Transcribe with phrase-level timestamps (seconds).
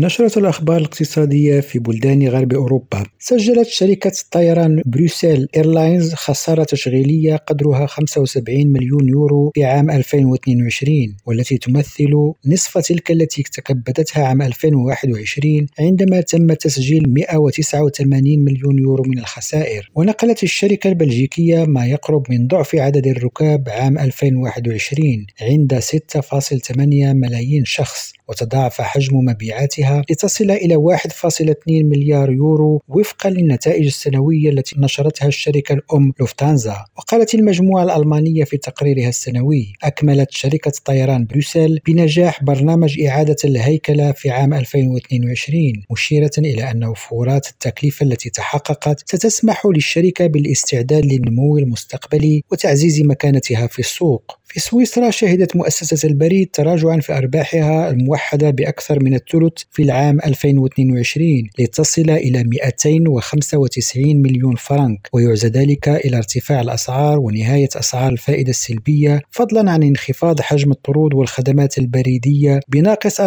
[0.00, 3.04] نشرة الأخبار الاقتصادية في بلدان غرب أوروبا.
[3.18, 11.58] سجلت شركة الطيران بروسيل إيرلاينز خسارة تشغيلية قدرها 75 مليون يورو في عام 2022 والتي
[11.58, 19.90] تمثل نصف تلك التي تكبدتها عام 2021 عندما تم تسجيل 189 مليون يورو من الخسائر.
[19.94, 26.76] ونقلت الشركة البلجيكية ما يقرب من ضعف عدد الركاب عام 2021 عند 6.8
[27.14, 35.28] ملايين شخص وتضاعف حجم مبيعاتها لتصل إلى 1.2 مليار يورو وفقا للنتائج السنوية التي نشرتها
[35.28, 36.76] الشركة الأم لوفتانزا.
[36.96, 44.30] وقالت المجموعة الألمانية في تقريرها السنوي أكملت شركة طيران بروسيل بنجاح برنامج إعادة الهيكلة في
[44.30, 53.02] عام 2022 مشيرة إلى أن وفورات التكلفة التي تحققت ستسمح للشركة بالاستعداد للنمو المستقبلي وتعزيز
[53.02, 54.38] مكانتها في السوق.
[54.44, 61.26] في سويسرا شهدت مؤسسة البريد تراجعا في أرباحها الموحدة بأكثر من الثلث في العام 2022
[61.58, 69.70] لتصل إلى 295 مليون فرنك ويعزى ذلك إلى ارتفاع الأسعار ونهاية أسعار الفائدة السلبية فضلا
[69.70, 73.24] عن انخفاض حجم الطرود والخدمات البريدية بناقص 4%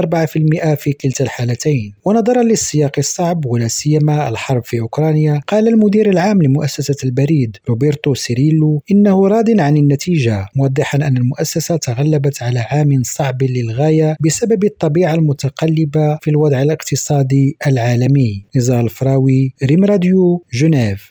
[0.76, 1.94] في كلتا الحالتين.
[2.06, 8.84] ونظرا للسياق الصعب ولا سيما الحرب في أوكرانيا قال المدير العام لمؤسسة البريد روبرتو سيريلو
[8.92, 16.20] إنه راض عن النتيجة موضحا أن المؤسسة تغلبت على عام صعب للغاية بسبب الطبيعة المتقلبة
[16.32, 18.46] للوضع الاقتصادي العالمي.
[18.56, 21.02] نزار الفراوي ريم راديو جنيف.